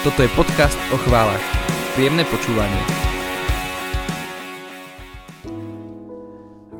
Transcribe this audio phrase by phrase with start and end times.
[0.00, 1.44] Toto je podcast o chválach.
[1.92, 2.80] Príjemné počúvanie.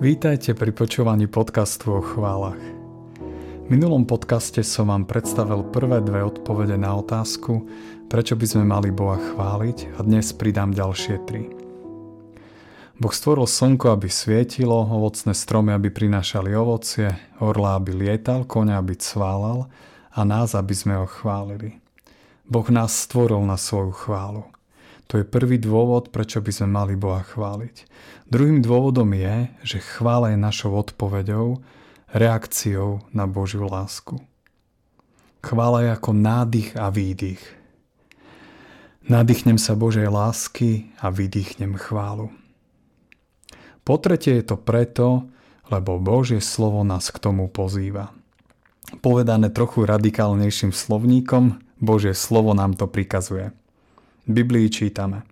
[0.01, 2.57] Vítajte pri počúvaní podcastu o chválach.
[3.21, 7.69] V minulom podcaste som vám predstavil prvé dve odpovede na otázku,
[8.09, 11.53] prečo by sme mali Boha chváliť a dnes pridám ďalšie tri.
[12.97, 18.97] Boh stvoril slnko, aby svietilo, ovocné stromy, aby prinášali ovocie, orla, aby lietal, koňa, aby
[18.97, 19.69] cválal
[20.09, 21.80] a nás, aby sme ho chválili.
[22.51, 24.43] Boh nás stvoril na svoju chválu.
[25.07, 27.87] To je prvý dôvod, prečo by sme mali Boha chváliť.
[28.27, 31.63] Druhým dôvodom je, že chvála je našou odpoveďou,
[32.11, 34.19] reakciou na Božiu lásku.
[35.47, 37.43] Chvála je ako nádych a výdych.
[39.07, 42.35] Nadýchnem sa Božej lásky a vydýchnem chválu.
[43.87, 45.27] Po tretie je to preto,
[45.71, 48.11] lebo Božie slovo nás k tomu pozýva.
[49.03, 53.51] Povedané trochu radikálnejším slovníkom, Božie slovo nám to prikazuje.
[54.29, 55.25] V Biblii čítame.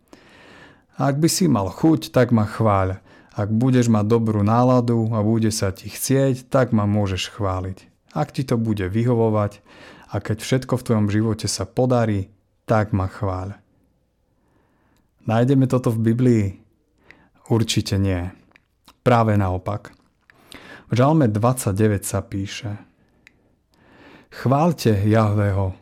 [0.99, 2.99] Ak by si mal chuť, tak ma chváľ.
[3.39, 7.87] Ak budeš mať dobrú náladu a bude sa ti chcieť, tak ma môžeš chváliť.
[8.17, 9.63] Ak ti to bude vyhovovať
[10.11, 12.33] a keď všetko v tvojom živote sa podarí,
[12.67, 13.55] tak ma chváľ.
[15.29, 16.45] Nájdeme toto v Biblii?
[17.53, 18.33] Určite nie.
[19.05, 19.93] Práve naopak.
[20.89, 22.81] V Žalme 29 sa píše
[24.33, 25.77] Chválte Jahveho,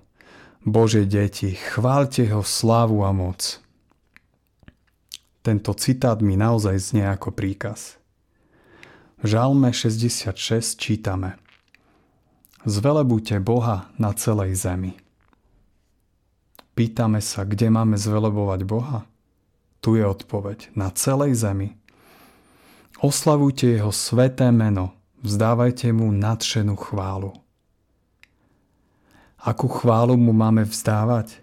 [0.66, 3.62] Bože deti, chválte ho slávu a moc.
[5.46, 8.02] Tento citát mi naozaj znie ako príkaz.
[9.22, 10.34] V Žalme 66
[10.74, 11.38] čítame
[12.66, 14.98] Zvelebujte Boha na celej zemi.
[16.74, 19.06] Pýtame sa, kde máme zvelebovať Boha?
[19.78, 20.74] Tu je odpoveď.
[20.74, 21.78] Na celej zemi.
[22.98, 27.45] Oslavujte jeho sveté meno, vzdávajte mu nadšenú chválu.
[29.46, 31.38] Akú chválu mu máme vzdávať?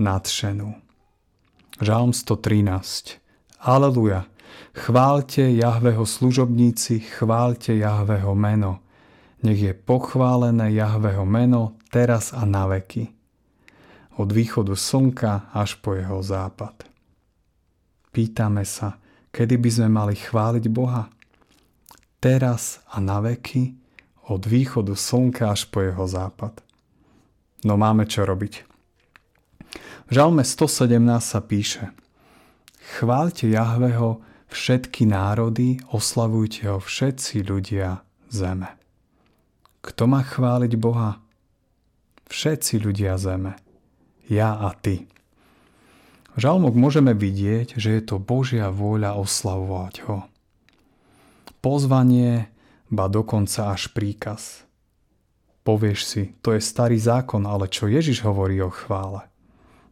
[0.00, 0.72] Nadšenú.
[1.76, 3.20] Žalm 113.
[3.60, 4.24] Aleluja.
[4.72, 8.80] Chválte Jahveho služobníci, chválte Jahveho meno.
[9.44, 13.12] Nech je pochválené Jahveho meno teraz a na veky.
[14.16, 16.88] Od východu slnka až po jeho západ.
[18.16, 18.96] Pýtame sa,
[19.28, 21.12] kedy by sme mali chváliť Boha?
[22.16, 23.76] Teraz a na veky,
[24.32, 26.69] od východu slnka až po jeho západ.
[27.60, 28.64] No máme čo robiť.
[30.08, 31.92] V žalme 117 sa píše
[32.98, 38.00] Chváľte Jahveho všetky národy, oslavujte ho všetci ľudia
[38.32, 38.74] zeme.
[39.84, 41.20] Kto má chváliť Boha?
[42.26, 43.54] Všetci ľudia zeme.
[44.26, 45.06] Ja a ty.
[46.34, 50.24] V žalmoch môžeme vidieť, že je to Božia vôľa oslavovať ho.
[51.60, 52.48] Pozvanie,
[52.88, 54.64] ba dokonca až príkaz–
[55.60, 59.28] Povieš si, to je starý zákon, ale čo Ježiš hovorí o chvále?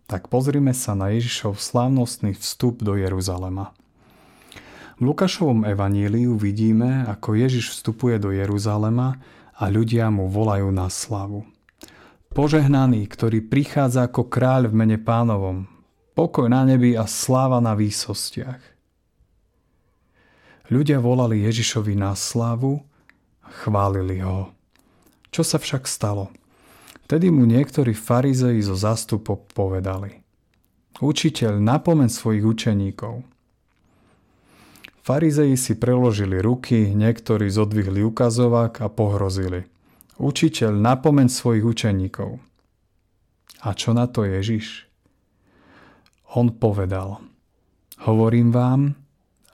[0.09, 3.77] Tak pozrime sa na Ježišov slávnostný vstup do Jeruzalema.
[4.99, 9.21] V Lukášovom evaníliu vidíme, ako Ježiš vstupuje do Jeruzalema
[9.55, 11.45] a ľudia mu volajú na slavu.
[12.33, 15.69] Požehnaný, ktorý prichádza ako kráľ v mene pánovom,
[16.17, 18.63] pokoj na nebi a sláva na výsostiach.
[20.69, 22.83] Ľudia volali Ježišovi na slavu
[23.45, 24.58] chválili ho.
[25.33, 26.33] Čo sa však stalo?
[27.09, 30.29] Vtedy mu niektorí farizei zo zástupu povedali
[30.99, 33.23] Učiteľ, napomen svojich učeníkov.
[35.07, 39.65] Farizei si preložili ruky, niektorí zodvihli ukazovák a pohrozili.
[40.21, 42.43] Učiteľ, napomen svojich učeníkov.
[43.65, 44.91] A čo na to Ježiš?
[46.37, 47.25] On povedal,
[48.05, 48.99] hovorím vám,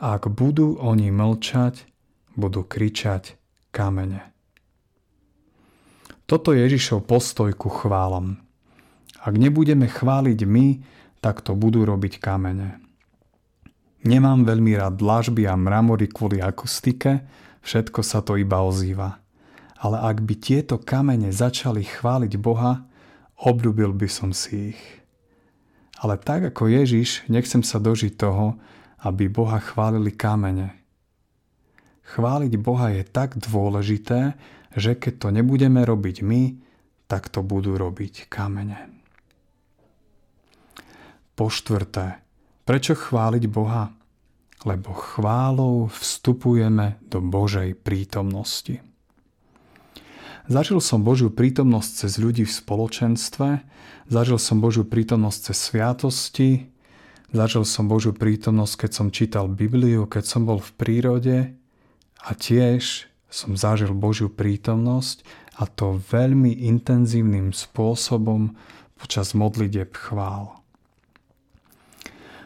[0.03, 1.87] ak budú oni mlčať,
[2.35, 3.39] budú kričať
[3.71, 4.34] kamene.
[6.25, 8.41] Toto je Ježišov postoj ku chválam.
[9.21, 10.67] Ak nebudeme chváliť my,
[11.21, 12.81] tak to budú robiť kamene.
[14.05, 17.25] Nemám veľmi rád dlažby a mramory kvôli akustike,
[17.65, 19.21] všetko sa to iba ozýva.
[19.81, 22.85] Ale ak by tieto kamene začali chváliť Boha,
[23.41, 24.83] obľúbil by som si ich.
[26.01, 28.61] Ale tak ako Ježiš, nechcem sa dožiť toho,
[29.05, 30.84] aby Boha chválili kamene.
[32.05, 34.37] Chváliť Boha je tak dôležité,
[34.77, 36.43] že keď to nebudeme robiť my,
[37.09, 38.91] tak to budú robiť kamene.
[41.35, 42.21] Po štvrté,
[42.69, 43.91] prečo chváliť Boha?
[44.65, 48.81] Lebo chválou vstupujeme do Božej prítomnosti.
[50.45, 53.49] Zažil som Božiu prítomnosť cez ľudí v spoločenstve,
[54.09, 56.51] zažil som Božiu prítomnosť cez sviatosti,
[57.33, 61.37] zažil som Božiu prítomnosť, keď som čítal Bibliu, keď som bol v prírode
[62.25, 65.23] a tiež som zažil Božiu prítomnosť
[65.61, 68.57] a to veľmi intenzívnym spôsobom
[68.97, 70.65] počas modlitieb chvál.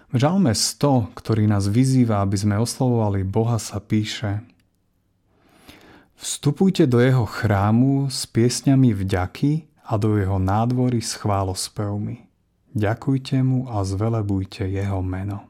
[0.09, 4.41] V žalme 100, ktorý nás vyzýva, aby sme oslovovali Boha, sa píše
[6.19, 12.27] Vstupujte do jeho chrámu s piesňami vďaky a do jeho nádvory s chválospevmi.
[12.75, 15.47] Ďakujte mu a zvelebujte jeho meno.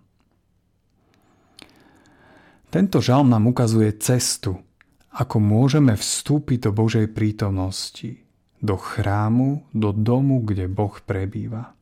[2.69, 4.61] Tento žalm nám ukazuje cestu,
[5.17, 8.21] ako môžeme vstúpiť do Božej prítomnosti,
[8.61, 11.73] do chrámu, do domu, kde Boh prebýva.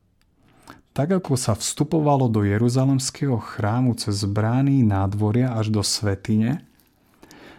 [0.95, 6.63] Tak ako sa vstupovalo do Jeruzalemského chrámu cez brány nádvoria až do svetine,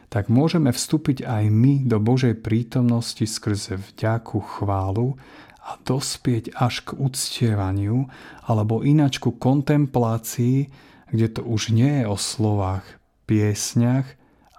[0.09, 5.21] tak môžeme vstúpiť aj my do Božej prítomnosti skrze vďaku, chválu
[5.61, 8.09] a dospieť až k uctievaniu
[8.49, 10.73] alebo inač ku kontemplácii,
[11.13, 12.89] kde to už nie je o slovách,
[13.29, 14.09] piesňach,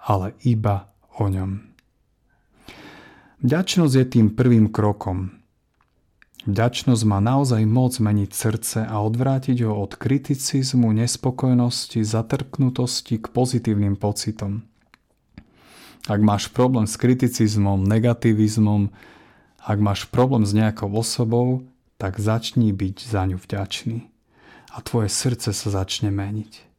[0.06, 1.66] ale iba o ňom.
[3.42, 5.34] Vďačnosť je tým prvým krokom.
[6.48, 13.98] Vďačnosť má naozaj moc meniť srdce a odvrátiť ho od kriticizmu, nespokojnosti, zatrknutosti k pozitívnym
[14.00, 14.64] pocitom.
[16.08, 18.88] Ak máš problém s kriticizmom, negativizmom,
[19.60, 21.68] ak máš problém s nejakou osobou,
[22.00, 24.08] tak začni byť za ňu vďačný
[24.72, 26.69] a tvoje srdce sa začne meniť.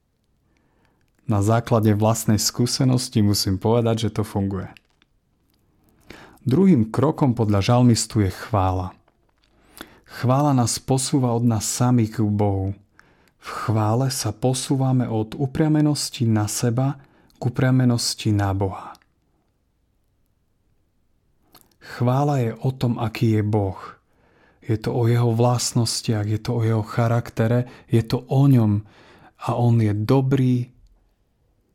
[1.32, 4.68] Na základe vlastnej skúsenosti musím povedať, že to funguje.
[6.44, 8.92] Druhým krokom podľa žalmistu je chvála.
[10.04, 12.76] Chvála nás posúva od nás samých k Bohu.
[13.40, 17.00] V chvále sa posúvame od upriamenosti na seba
[17.40, 18.92] k upriamenosti na Boha.
[21.80, 23.80] Chvála je o tom, aký je Boh.
[24.60, 28.84] Je to o jeho vlastnostiach, je to o jeho charaktere, je to o ňom
[29.48, 30.81] a on je dobrý,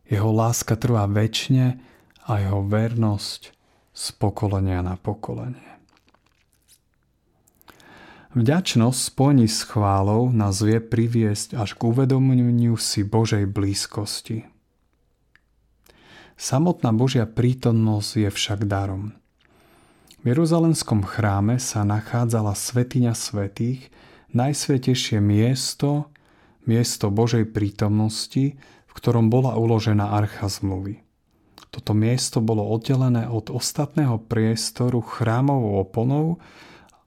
[0.07, 1.67] jeho láska trvá väčšine
[2.27, 3.55] a jeho vernosť
[3.97, 5.77] z pokolenia na pokolenie.
[8.37, 14.45] Vďačnosť spojení s chválou nás vie priviesť až k uvedomeniu si Božej blízkosti.
[16.37, 19.17] Samotná Božia prítomnosť je však darom.
[20.21, 23.89] V Jeruzalemskom chráme sa nachádzala svetiňa svetých,
[24.37, 26.13] najsvetejšie miesto,
[26.69, 28.61] miesto Božej prítomnosti,
[28.97, 31.05] ktorom bola uložená archa zmluvy.
[31.69, 36.41] Toto miesto bolo oddelené od ostatného priestoru chrámovou oponou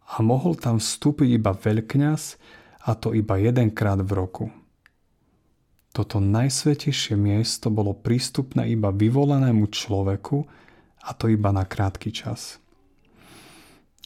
[0.06, 2.22] a mohol tam vstúpiť iba veľkňaz
[2.86, 4.46] a to iba jedenkrát v roku.
[5.90, 10.46] Toto najsvetejšie miesto bolo prístupné iba vyvolenému človeku
[11.02, 12.62] a to iba na krátky čas.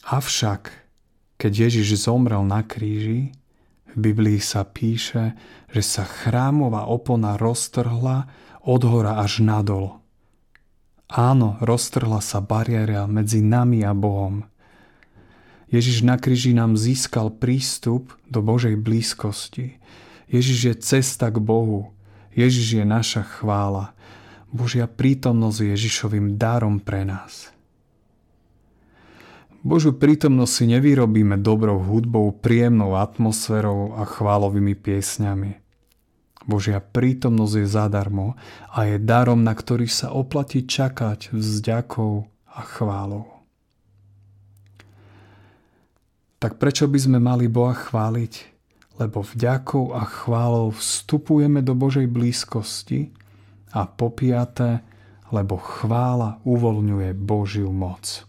[0.07, 0.71] Avšak,
[1.35, 3.35] keď Ježiš zomrel na kríži,
[3.93, 5.37] v Biblii sa píše,
[5.69, 8.25] že sa chrámová opona roztrhla
[8.65, 10.01] od hora až nadol.
[11.13, 14.49] Áno, roztrhla sa bariéra medzi nami a Bohom.
[15.69, 19.77] Ježiš na kríži nám získal prístup do Božej blízkosti.
[20.29, 21.93] Ježiš je cesta k Bohu.
[22.33, 23.93] Ježiš je naša chvála.
[24.53, 27.53] Božia prítomnosť je Ježišovým darom pre nás.
[29.63, 35.63] Božiu prítomnosť si nevyrobíme dobrou hudbou, príjemnou atmosférou a chválovými piesňami.
[36.43, 38.35] Božia prítomnosť je zadarmo
[38.67, 43.47] a je darom, na ktorý sa oplatí čakať vzďakou a chválou.
[46.43, 48.51] Tak prečo by sme mali Boha chváliť?
[48.99, 53.15] Lebo vďakou a chválou vstupujeme do Božej blízkosti
[53.71, 54.83] a popiaté,
[55.31, 58.27] lebo chvála uvoľňuje Božiu moc.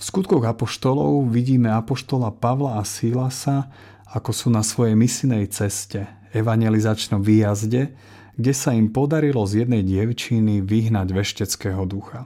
[0.00, 3.68] V skutkoch apoštolov vidíme apoštola Pavla a Sílasa,
[4.08, 7.92] ako sú na svojej misinej ceste, evangelizačnom výjazde,
[8.32, 12.24] kde sa im podarilo z jednej dievčiny vyhnať vešteckého ducha.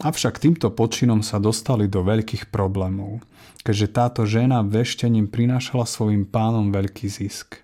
[0.00, 3.20] Avšak týmto počinom sa dostali do veľkých problémov,
[3.60, 7.60] keďže táto žena veštením prinášala svojim pánom veľký zisk.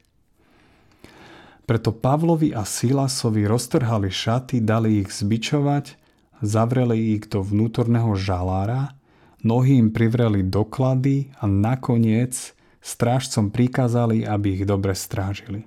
[1.64, 6.03] Preto Pavlovi a Silasovi roztrhali šaty, dali ich zbičovať
[6.44, 8.94] zavreli ich do vnútorného žalára,
[9.40, 12.52] nohy im privreli doklady a nakoniec
[12.84, 15.64] strážcom prikázali, aby ich dobre strážili.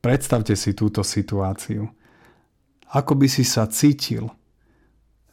[0.00, 1.92] Predstavte si túto situáciu.
[2.94, 4.30] Ako by si sa cítil?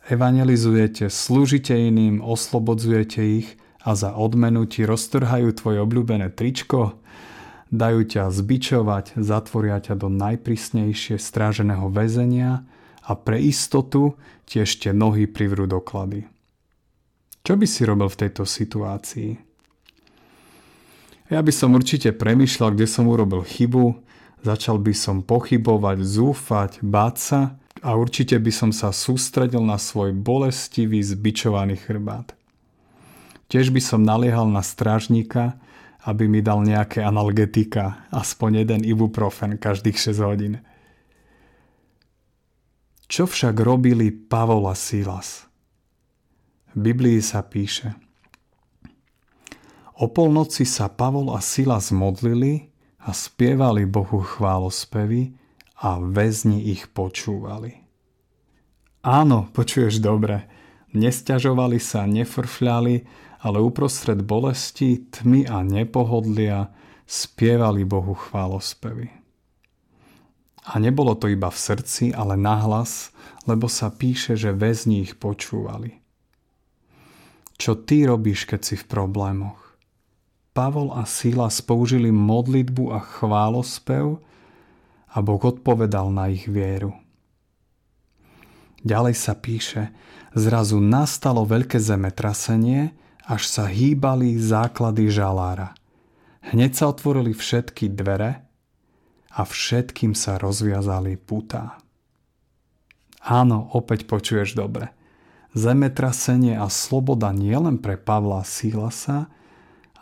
[0.09, 3.55] Evangelizujete, slúžite iným, oslobodzujete ich
[3.85, 6.99] a za odmenu ti roztrhajú tvoje obľúbené tričko,
[7.71, 12.67] dajú ťa zbičovať, zatvoria ťa do najprísnejšie stráženého väzenia
[13.03, 14.15] a pre istotu
[14.47, 16.27] ti ešte nohy privrú doklady.
[17.43, 19.35] Čo by si robil v tejto situácii?
[21.27, 23.99] Ja by som určite premyšľal, kde som urobil chybu,
[24.43, 27.41] začal by som pochybovať, zúfať, báť sa
[27.83, 32.31] a určite by som sa sústredil na svoj bolestivý, zbičovaný chrbát.
[33.51, 35.59] Tiež by som naliehal na strážnika,
[36.03, 40.53] aby mi dal nejaké analgetika, aspoň jeden ibuprofen každých 6 hodín.
[43.07, 45.47] Čo však robili Pavol a Silas?
[46.73, 47.93] V Biblii sa píše
[50.01, 52.73] O polnoci sa Pavol a Silas modlili
[53.05, 55.31] a spievali Bohu chválospevy
[55.79, 57.83] a väzni ich počúvali.
[59.03, 60.47] Áno, počuješ dobre.
[60.95, 62.95] Nesťažovali sa, nefrfľali,
[63.43, 66.71] ale uprostred bolesti, tmy a nepohodlia
[67.03, 69.22] spievali Bohu chválospevy.
[70.63, 73.11] A nebolo to iba v srdci, ale nahlas,
[73.43, 75.99] lebo sa píše, že väzni ich počúvali.
[77.59, 79.59] Čo ty robíš, keď si v problémoch?
[80.53, 84.21] Pavol a Silas použili modlitbu a chválospev
[85.13, 86.93] a Boh odpovedal na ich vieru.
[88.83, 89.89] Ďalej sa píše,
[90.35, 92.93] zrazu nastalo veľké zemetrasenie
[93.23, 95.71] až sa hýbali základy žalára.
[96.43, 98.43] Hneď sa otvorili všetky dvere
[99.33, 101.81] a všetkým sa rozviazali putá.
[103.23, 104.93] Áno, opäť počuješ dobre.
[105.57, 109.31] Zemetrasenie a sloboda nielen pre Pavla Sílasa,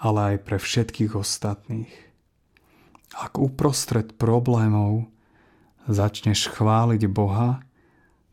[0.02, 1.94] ale aj pre všetkých ostatných.
[3.16, 5.08] Ak uprostred problémov
[5.86, 7.62] začneš chváliť Boha,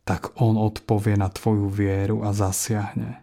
[0.08, 3.20] tak On odpovie na tvoju vieru a zasiahne.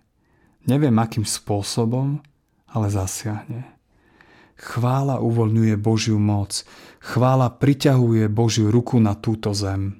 [0.70, 2.22] Neviem akým spôsobom,
[2.70, 3.75] ale zasiahne.
[4.56, 6.64] Chvála uvoľňuje Božiu moc.
[7.04, 10.00] Chvála priťahuje Božiu ruku na túto zem.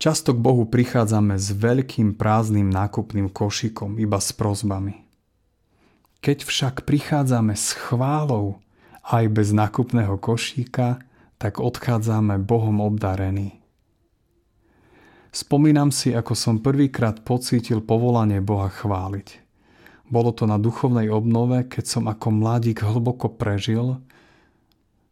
[0.00, 5.04] Často k Bohu prichádzame s veľkým prázdnym nákupným košikom, iba s prozbami.
[6.24, 8.64] Keď však prichádzame s chválou
[9.04, 11.04] aj bez nákupného košíka,
[11.40, 13.60] tak odchádzame Bohom obdarení.
[15.32, 19.49] Spomínam si, ako som prvýkrát pocítil povolanie Boha chváliť.
[20.10, 24.02] Bolo to na duchovnej obnove, keď som ako mladík hlboko prežil,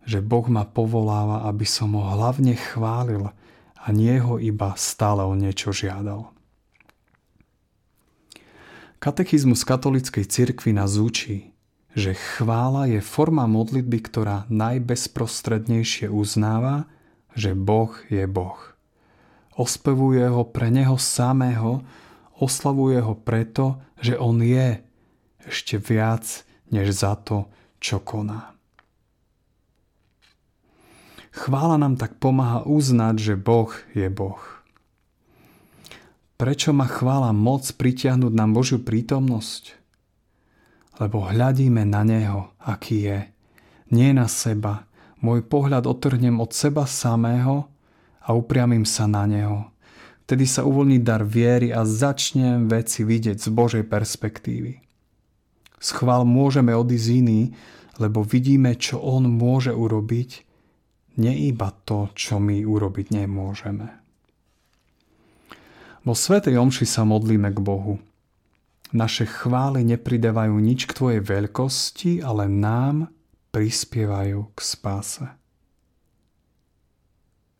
[0.02, 3.30] že Boh ma povoláva, aby som ho hlavne chválil
[3.78, 6.34] a nie ho iba stále o niečo žiadal.
[8.98, 11.54] Katechizmus katolickej cirkvi nás učí,
[11.94, 16.90] že chvála je forma modlitby, ktorá najbezprostrednejšie uznáva,
[17.38, 18.58] že Boh je Boh
[19.58, 21.82] ospevuje ho pre neho samého,
[22.38, 24.78] oslavuje ho preto, že on je
[25.48, 27.48] ešte viac než za to,
[27.80, 28.54] čo koná.
[31.32, 34.40] Chvála nám tak pomáha uznať, že Boh je Boh.
[36.38, 39.74] Prečo má chvála moc pritiahnuť nám Božiu prítomnosť?
[40.98, 43.20] Lebo hľadíme na Neho, aký je.
[43.94, 44.86] Nie na seba.
[45.18, 47.70] Môj pohľad otrhnem od seba samého
[48.22, 49.70] a upriamím sa na Neho.
[50.26, 54.87] Vtedy sa uvoľní dar viery a začnem veci vidieť z Božej perspektívy.
[55.78, 57.40] Schvál môžeme odísť iný,
[57.98, 60.46] lebo vidíme, čo On môže urobiť,
[61.18, 63.86] nie iba to, čo my urobiť nemôžeme.
[66.06, 67.98] Vo Svetej Omši sa modlíme k Bohu.
[68.94, 73.12] Naše chvály nepridávajú nič k Tvojej veľkosti, ale nám
[73.52, 75.26] prispievajú k spáse.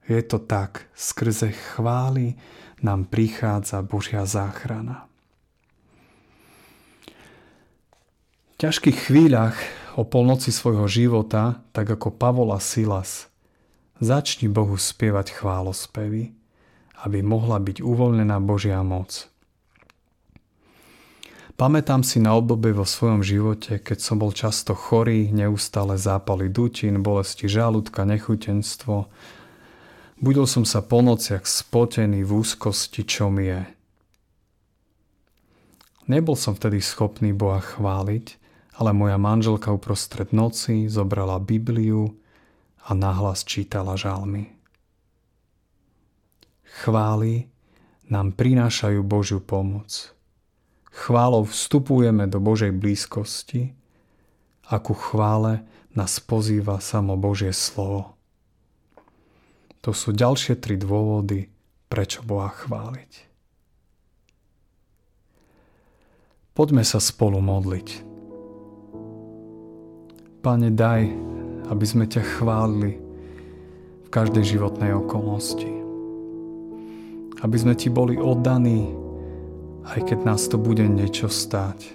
[0.08, 2.32] Je to tak, skrze chvály
[2.80, 5.04] nám prichádza Božia záchrana.
[7.04, 9.56] V ťažkých chvíľach
[9.94, 13.30] o polnoci svojho života, tak ako Pavol a Silas,
[14.02, 16.34] začni Bohu spievať chválospevy,
[17.06, 19.30] aby mohla byť uvoľnená Božia moc.
[21.58, 27.02] Pamätám si na obdobie vo svojom živote, keď som bol často chorý, neustále zápaly dutín,
[27.02, 29.10] bolesti žalúdka, nechutenstvo,
[30.18, 33.62] Budil som sa po nociach spotený v úzkosti, čo mi je.
[36.10, 38.47] Nebol som vtedy schopný Boha chváliť,
[38.78, 42.14] ale moja manželka uprostred noci zobrala Bibliu
[42.86, 44.54] a nahlas čítala žalmy.
[46.62, 47.50] Chvály
[48.06, 50.14] nám prinášajú Božiu pomoc.
[50.94, 53.74] Chválou vstupujeme do Božej blízkosti
[54.70, 55.66] a ku chvále
[55.98, 58.14] nás pozýva samo Božie slovo.
[59.82, 61.50] To sú ďalšie tri dôvody,
[61.90, 63.26] prečo Boha chváliť.
[66.54, 68.07] Poďme sa spolu modliť.
[70.48, 71.04] Pane, daj,
[71.68, 72.96] aby sme ťa chválili
[74.00, 75.68] v každej životnej okolnosti.
[77.44, 78.88] Aby sme ti boli oddaní,
[79.92, 81.92] aj keď nás to bude niečo stáť.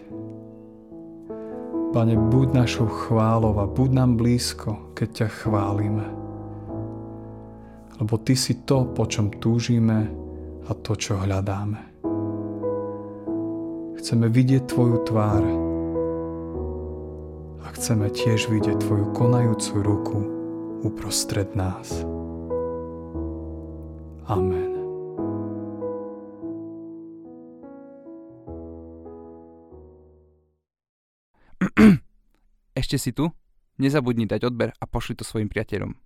[1.97, 6.23] Pane, buď našou chválou a buď nám blízko, keď ťa chválime
[8.03, 10.11] lebo Ty si to, po čom túžime
[10.67, 11.79] a to, čo hľadáme.
[13.95, 15.62] Chceme vidieť Tvoju tvár
[17.63, 20.19] a chceme tiež vidieť Tvoju konajúcu ruku
[20.83, 22.03] uprostred nás.
[24.27, 24.75] Amen.
[32.75, 33.31] Ešte si tu?
[33.79, 36.02] Nezabudni dať odber a pošli to svojim priateľom.